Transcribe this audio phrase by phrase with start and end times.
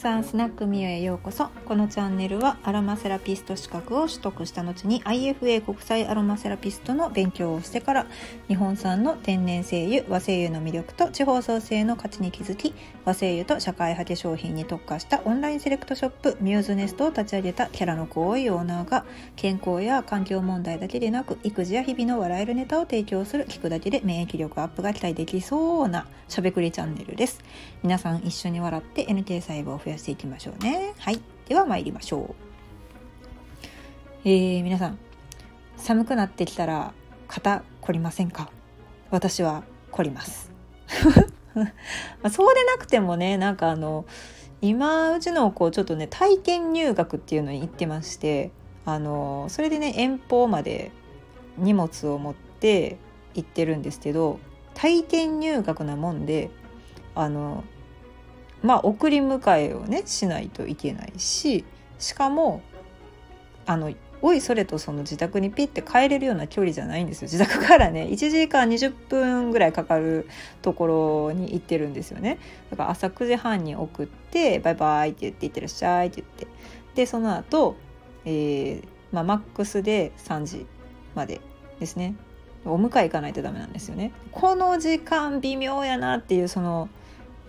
[0.00, 8.06] さんスナックミュへようこそこのチャンネルはアロマセラピスト資格を取得した後に IFA 国際アロマセラピストの勉強をしてから
[8.48, 12.72] 日本産の天然精油和精油の魅力と地方創生の価値に気づき
[13.04, 19.04] 和精油と社会派化粧品に特化したオンラインセレクトショップミューズネストを立ち上げたキャラの濃いオーナーが
[19.36, 27.40] 健康や環境問題だけでなく育児や日々の笑えるネタを提供する聞くだけで免疫力アップが期待できそうなしゃべくりチャンネルです
[27.82, 30.94] 皆さん一緒に笑って NK 細胞増やしていきましょうね。
[31.00, 31.20] はい。
[31.48, 32.34] では参りましょう。
[34.24, 34.98] えー、皆さん
[35.76, 36.92] 寒くなってきたら
[37.26, 38.50] 肩凝りませんか？
[39.10, 40.52] 私は凝ります。
[42.30, 44.04] そうでなくてもねなんかあの
[44.62, 48.52] 今うちの子ちょっとね体験入学っていうのに行ってまして
[48.84, 50.92] あのそれでね遠方まで
[51.58, 52.96] 荷物を持って
[53.34, 54.38] 行ってるんですけど
[54.74, 56.50] 体験入学なもんで
[57.16, 57.64] あの
[58.62, 61.64] まあ送り迎えをねしないといけないし
[61.98, 62.62] しかも
[63.66, 63.92] あの
[64.22, 67.28] おいそれとその自宅にピッて帰れるような距離じゃないんですよ。
[67.30, 70.28] 自宅からね1時間20分ぐらいかかる
[70.60, 70.86] とこ
[71.28, 72.38] ろに行ってるんですよね。
[72.70, 76.46] だから朝9時半に送って「バイバイ」って言って「いってらっしゃい」って言って。
[76.94, 77.76] でその後、
[78.24, 80.66] えーまあマックスで3時
[81.14, 81.40] まで
[81.78, 82.14] ですね。
[82.66, 84.12] お迎え行かないとダメなんですよね。
[84.32, 86.88] この時間微妙やなっていうその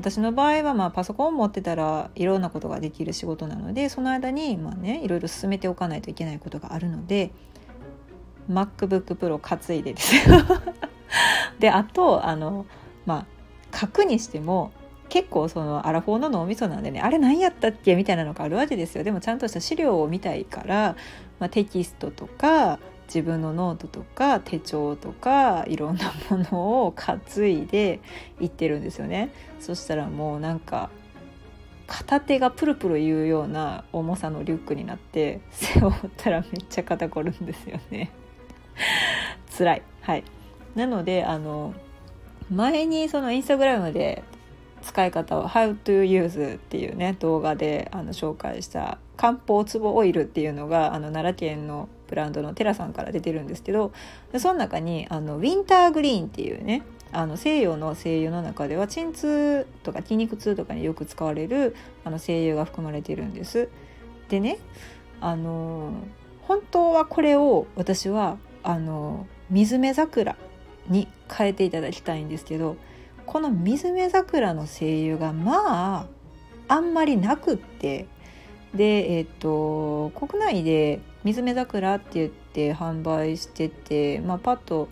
[0.00, 7.32] 私の場合はまあパソコン持ってたらいろんなことができる仕事なのでその間にまあねいろいろ進めておかないといけないことがあるので
[8.50, 10.36] MacBookPro 担いでですよ
[11.60, 12.64] であとあの
[13.04, 13.26] ま
[13.72, 14.72] あ書くにしても
[15.10, 19.04] 結構そのアラフォーの脳みそなんでねあれ何やったっけみたいなのがあるわけですよ。
[19.04, 20.96] でもちゃんとした資料を見たいから、
[21.38, 22.78] まあ、テキストとか
[23.12, 27.98] 自分のノートとか手帳とかいろんなものを担いで
[28.40, 29.32] いってるんですよね。
[29.58, 30.90] そしたらもうなんか
[31.88, 38.12] 片手がプルプル言うような重さのリュックになって背負ったらめっちゃ肩こるんですよね。
[39.58, 39.82] 辛い。
[40.02, 40.24] はい。
[40.76, 41.74] なのであの
[42.48, 44.22] 前にそのインスタグラムで
[44.82, 53.92] 使い方を「How to use」っていうね動画であの紹介した漢方壺オイルっていうのがあの奈良県のブランドのテラさんから出てるんですけど
[54.36, 56.82] その中にあのウィンターグリーンっていうね
[57.12, 63.68] あの西洋の精油の中では鎮痛とか筋肉痛とかによく使われるあの精油が含まれてるんです。
[64.28, 64.58] でね
[65.20, 65.92] あの
[66.42, 70.36] 本当はこれを私はあの水目桜
[70.88, 72.76] に変えていただきたいんですけど
[73.26, 76.06] この水目桜の精油がまあ
[76.68, 78.06] あんまりなくって
[78.74, 84.88] でえっ、と国内で水目桜って言って販売しててまあパッと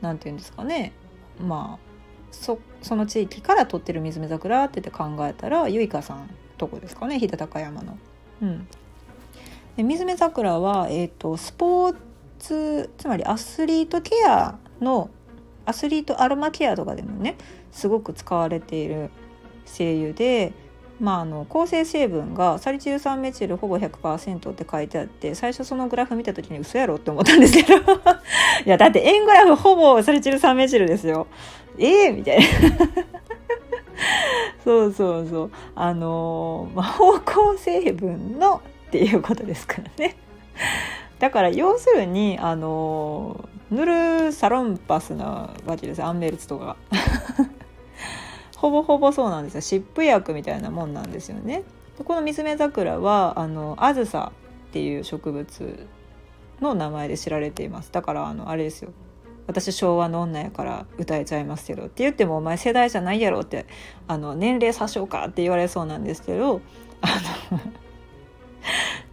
[0.00, 0.92] 何て言うんですかね。
[1.40, 1.94] まあ
[2.30, 7.18] そその地域から取ってる水目桜って言って考えたらゆいかさんとこですかね。
[7.18, 7.96] 飛騨高山の。
[8.42, 8.66] うん、
[9.76, 11.96] で水目桜は、えーと、スポー
[12.38, 15.10] ツつまりアスリートケアの
[15.64, 17.36] アスリートアロマケアとかでもね
[17.72, 19.10] すごく使われている
[19.64, 20.52] 精油で
[21.00, 27.82] まあ、あの構成成分がサリチル酸メチルほぼ100%って書いてあって最初そのグラフ見た時に嘘やろって思ったんですけど。
[28.64, 31.26] いやだって円グラフほぼサリチル酸メチルですよ。
[31.78, 32.44] ええー、みたいな。
[34.62, 35.50] そうそうそう。
[35.74, 40.16] あのー、まあ、方向成分のっていうことですからね。
[41.18, 43.86] だから要するにあのー、塗
[44.26, 46.02] るサロンパスなわけです。
[46.02, 46.76] アンメルツとか
[48.64, 49.60] ほぼほぼそうなんですよ。
[49.60, 51.64] 湿布薬みたいなもんなんですよね。
[51.98, 54.32] でこの水目桜はあのあずさ
[54.68, 55.86] っていう植物
[56.62, 57.92] の名前で知られています。
[57.92, 58.92] だからあのあれですよ。
[59.46, 63.66] 私昭和の女やから歌えちゃいますけどって言ってもお前世代じゃないやろって
[64.08, 66.62] あの年齢詐称かって言われそうなんですけど
[67.02, 67.08] あ
[67.52, 67.60] の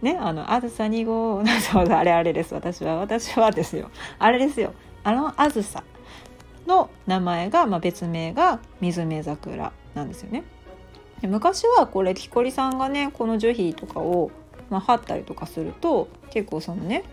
[0.00, 1.42] ねあの「あずさ2号
[1.94, 2.54] 」あれあれです。
[2.54, 3.90] 私は私はですよ。
[4.18, 4.72] あれですよ。
[5.04, 5.84] あのあずさ。
[6.72, 10.44] の名前が、まあ、別名が水目桜なんですよね。
[11.20, 14.30] で昔はこれ木こりさんがねこの樹皮とかを、
[14.70, 17.04] まあ、貼ったりとかすると結構そのね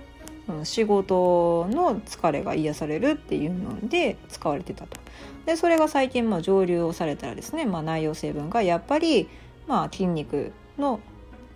[0.64, 5.00] 仕事の疲れが癒されるっていうので使われてたと。
[5.46, 9.30] でそれが最近も蒸留をされたらですね、まあ、内容成分がやっぱり、
[9.68, 11.02] まあ、筋肉の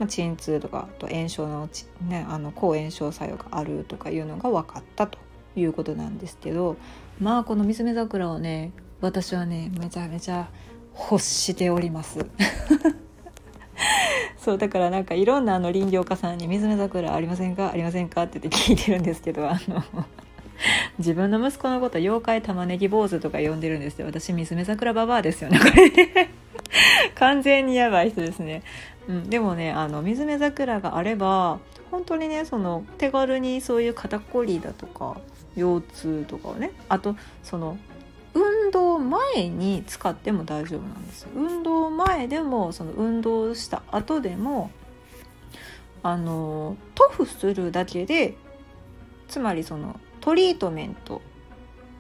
[0.08, 1.70] 鎮痛とかと炎症の,、
[2.08, 5.18] ね、あの抗炎症作用があるとかいうのが分かったと
[5.56, 6.78] いうことなんですけど
[7.20, 8.72] まあこの水目桜をね
[9.02, 10.50] 私はねめちゃめちゃ
[11.10, 12.26] 欲しております。
[14.38, 17.72] そうだからなんかいろんなあの林業家さんに「水目桜ありませんか？
[17.72, 19.84] ありませんか?」って言って聞いてるんですけどあの
[21.00, 24.06] 自分の息子のこと妖怪玉ねぎ坊主とか呼んでるんですよ。
[24.08, 25.90] 私水目桜ババアですよねこれ。
[25.90, 26.30] ね
[27.16, 28.64] 完全にやばい人ですね、
[29.08, 31.60] うん、でもねあの水目桜があれば
[31.92, 35.18] 本当にねその手軽にそういう肩こりだとか
[35.56, 36.72] 腰痛とかをね。
[36.90, 37.78] あとその
[38.34, 44.72] 運動前に使っても大丈夫なんです運動前でもその運動した後でも
[46.02, 48.36] あの塗布するだけで
[49.28, 51.22] つまりそのトリートメント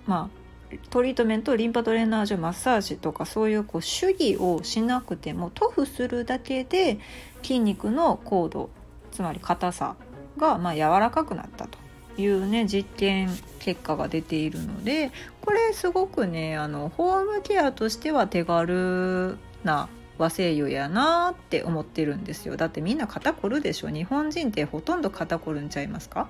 [0.05, 6.99] まあトリートメントリンパドレーナージュマッサージとかそういうこう手技をしなくても塗布するだけで
[7.43, 8.71] 筋肉の高度
[9.11, 9.95] つまり硬さ
[10.37, 11.82] がまあ柔らかくなったと。
[12.17, 13.29] いうね実験
[13.59, 15.11] 結果が出ているので
[15.41, 22.55] これすごくねあのホームケアとしては手軽な和製油やなって思ってるんですよ。
[22.55, 23.89] だってみんな肩こるでしょ？
[23.89, 26.29] 日本人ってほとんど肩こるんちゃいますか？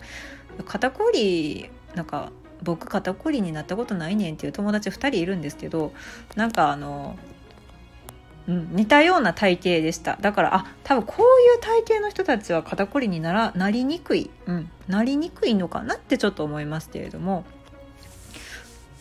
[0.65, 2.31] 肩こりなんか
[2.61, 5.91] 僕肩こりになったことないねんっていう友達2人いるんですけど
[6.37, 7.17] なんかあの、
[8.47, 10.17] うん、似たような体型でした。
[10.19, 17.45] だからあ多分こういう体型の人たちは肩こりにならなりにくい、うん、なりにくいのかなってちょっと思いますけれども。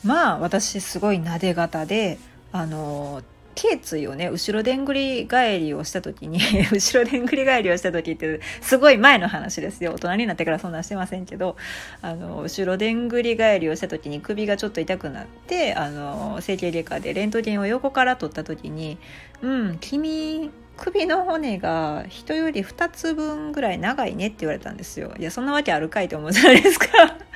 [0.05, 2.19] まあ私すごいなで型で
[2.50, 3.23] あの
[3.55, 6.39] 頸椎をね後ろでんぐり返りをした時に
[6.73, 11.57] 後ろでんぐり返りをした時ってすごい前の話ですよ大人になってからそんなんしてませんけど
[12.01, 18.99] あの後ろでんぐり返りをした時に首がちょっと痛くなってあの整形外科でレントゲンを横から取った時に
[19.43, 25.13] 「うん君首の骨が人より2つ分ぐらい長いね」って言われたんですよ。
[25.19, 26.87] いやそんなわけあるかいと思うじゃないですか。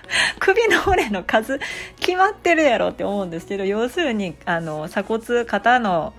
[0.38, 1.60] 首の骨の数
[1.98, 6.12] 決まってるやろって思うんですけど要するにあの鎖骨肩の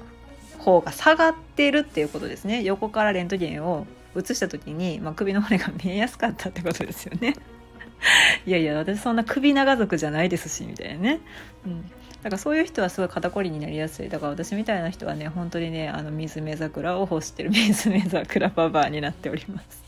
[0.60, 7.36] 方が下がってるっていうことですね横からレントゲンを映した時に、まあ、首の骨が見えやすかったってことですよね。
[8.46, 11.20] いやいや私そんな首長族じゃないですしみたいなね。
[11.66, 11.92] うん
[12.24, 19.84] だからそういう人はすごい肩こりになりやすいだから私みたいな人はね本当にねあの水目桜を欲してる水目桜ババアになっております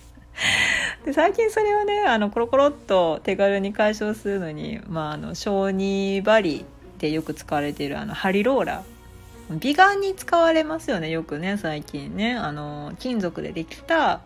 [1.06, 6.66] で最近それをねあのコロコロっと手軽に解消するのに、まあ、あの小児針
[7.00, 8.84] でよく使われているあのハリローラ
[9.50, 12.36] 美顔に使われますよねよくね最近ね。
[12.36, 14.22] あの金属でできた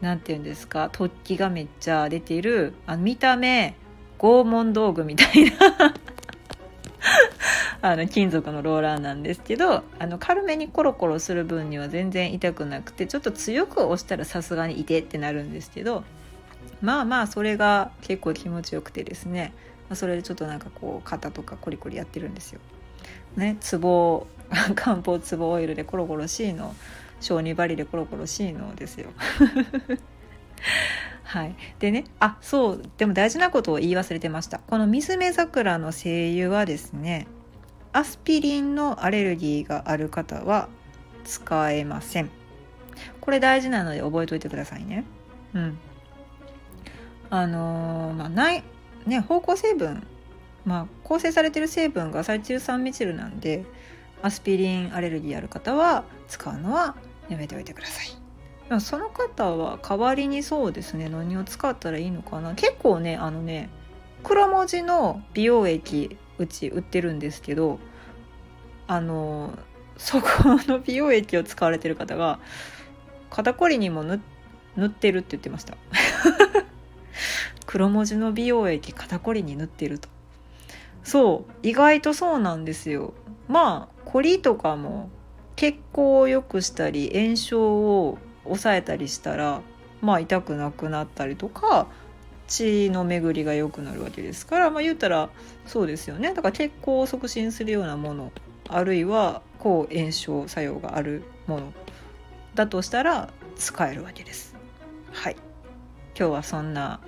[0.00, 3.74] 何て言うんですか突起がめっちゃ出ているあ見た目
[4.18, 5.94] 拷問道具みたいな。
[7.84, 16.02] あの金属のローラーなんですけどあの軽めにコロコロする分には全然痛くなくてちょっと強く押したらさすがに痛ってなるんですけど
[16.80, 19.52] まあまあそれが結構気持ちよくてですね
[19.92, 22.60] それでちょっとなんかこう肩とかコリコリやってるんですよ。
[23.36, 24.26] ね、ツボ
[24.74, 26.74] 漢方ツボオイルでコロコロしいの
[27.20, 29.10] 小児針でコロコロしいのですよ。
[31.24, 37.26] はい、でねあそうでも大事なことを言い忘れてましたこの水目桜の精油はですね
[37.94, 40.68] アスピリンのアレルギーがある方は
[41.24, 42.30] 使えません。
[43.20, 45.04] これ大事なので覚えておいてくださいね。
[45.54, 45.78] うん。
[47.30, 48.64] あのー、まあない
[49.06, 50.06] ね芳香成分
[50.64, 53.64] まあ構成されてる成分がサイチル酸メチルなんで
[54.22, 56.96] アスピリンアレルギーある方は使うのは
[57.28, 58.80] やめておいてください。
[58.80, 62.56] その方は代わりにそうですね何を使ったらいいのかな。
[62.56, 63.70] 結構ねあのね
[64.24, 67.78] 黒文字の美容液うち売ってるんですけど
[68.86, 69.56] あの
[69.96, 70.28] そこ
[70.66, 72.38] の美容液を使われてる方が
[73.30, 74.20] 肩こりにも塗
[74.84, 75.76] ってるって言ってました。
[77.66, 80.08] 黒文字の美容液肩こりに塗ってると。
[81.02, 83.12] そう意外とそうなんですよ。
[83.48, 85.10] まあコリとかも
[85.56, 89.60] 血行を良くしたり炎症を抑えたりしたら
[90.00, 91.86] まあ痛くなくなったりとか
[92.46, 95.30] 血の巡りが良くなるわけですからまあ言ったら
[95.66, 98.32] そうですよねだから血行を促進するようなもの
[98.68, 101.72] あるいは抗炎症作用があるもの
[102.54, 104.54] だとしたら使えるわけです。
[105.12, 105.36] はい
[106.18, 107.00] 今日はそんな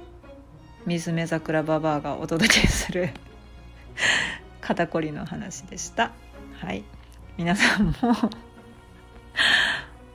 [0.85, 3.11] 水目桜ババアがお届けする
[4.61, 6.13] 肩こりの話でした。
[6.61, 6.85] はい
[7.37, 7.93] 皆さんも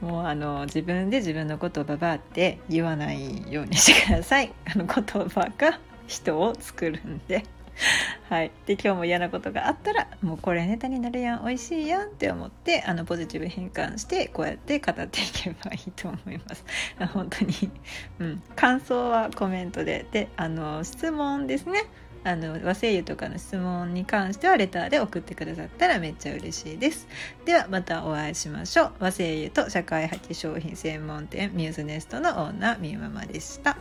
[0.01, 4.51] もうあの自分で自分のことをババって言わないようにしてください。
[4.65, 7.45] あの言葉が人を作るんで。
[8.29, 16.65] はい、で今日も嫌なことがあったらもうこれネタになるやん美味しいやんって思ってあのポジティブ変換してこうやって語っていけばいいと思います。
[17.13, 17.53] 本当に、
[18.19, 20.05] うん、感想はコメントで。
[20.11, 21.85] であの質問ですね。
[22.23, 27.07] あの和製油とかの質問に関してはレターで送ってくださったらめっちゃ嬉しいです。
[27.45, 28.91] ではまたお会いしましょう。
[28.99, 33.77] 和製油と社会派遣商品専門店ミューズネストのオーナーみゆママでした。